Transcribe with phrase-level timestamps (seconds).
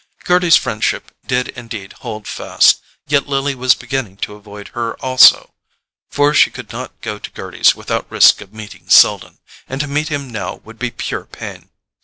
[0.23, 5.53] Gerty's friendship did indeed hold fast; yet Lily was beginning to avoid her also.
[6.09, 9.37] For she could not go to Gerty's without risk of meeting Selden;
[9.69, 11.69] and to meet him now would be pure pain.